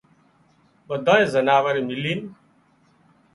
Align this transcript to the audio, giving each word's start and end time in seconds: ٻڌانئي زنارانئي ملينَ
ٻڌانئي 0.87 1.25
زنارانئي 1.33 1.83
ملينَ 1.89 2.19